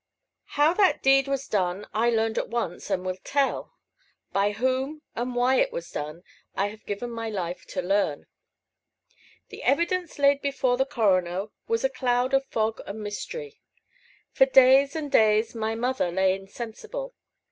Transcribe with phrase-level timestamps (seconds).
[0.57, 3.75] How that deed was done, I learned at once, and will tell.
[4.33, 6.23] By whom and why it was done,
[6.55, 8.25] I have given my life to learn.
[9.49, 13.61] The evidence laid before the coroner was a cloud and fog of mystery.
[14.31, 17.13] For days and days my mother lay insensible.